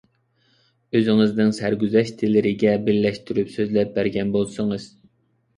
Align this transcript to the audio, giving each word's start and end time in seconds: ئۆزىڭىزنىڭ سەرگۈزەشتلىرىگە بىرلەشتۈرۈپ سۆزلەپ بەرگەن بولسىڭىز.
ئۆزىڭىزنىڭ 0.99 1.51
سەرگۈزەشتلىرىگە 1.57 2.73
بىرلەشتۈرۈپ 2.87 3.55
سۆزلەپ 3.59 3.93
بەرگەن 3.99 4.33
بولسىڭىز. 4.39 4.91